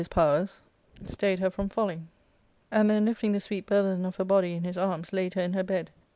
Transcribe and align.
Sook 0.01 0.07
IIL 0.09 0.15
powers, 0.15 0.61
stayed 1.05 1.37
her 1.37 1.51
from 1.51 1.69
falling, 1.69 2.07
and 2.71 2.89
then 2.89 3.05
lifting 3.05 3.33
the 3.33 3.39
sweet* 3.39 3.67
burthen 3.67 4.03
of 4.03 4.15
her 4.15 4.23
body 4.25 4.53
in 4.53 4.63
his 4.63 4.75
arms 4.75 5.13
laid 5.13 5.35
her 5.35 5.41
in 5.43 5.53
her 5.53 5.61
bed. 5.61 5.91